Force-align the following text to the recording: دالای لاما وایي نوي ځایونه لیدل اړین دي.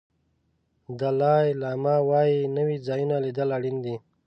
دالای 0.99 1.47
لاما 1.61 1.95
وایي 2.09 2.39
نوي 2.57 2.77
ځایونه 2.87 3.15
لیدل 3.25 3.49
اړین 3.57 3.77
دي. 3.85 3.95